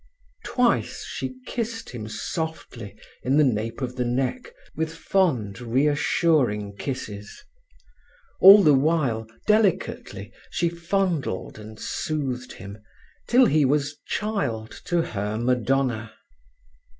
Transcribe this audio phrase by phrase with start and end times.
[0.43, 7.43] Twice she kissed him softly in the nape of the neck, with fond, reassuring kisses.
[8.39, 12.79] All the while, delicately, she fondled and soothed him,
[13.27, 16.11] till he was child to her Madonna.